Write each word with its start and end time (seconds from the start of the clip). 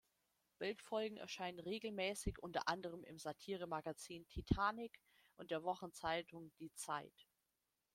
Bildfolgen 0.57 1.17
erscheinen 1.19 1.59
regelmäßig 1.59 2.39
unter 2.39 2.67
anderem 2.67 3.03
im 3.03 3.19
Satiremagazin 3.19 4.27
"Titanic" 4.29 4.99
und 5.37 5.51
der 5.51 5.61
Wochenzeitung 5.61 6.51
"Die 6.59 6.73
Zeit". 6.73 7.27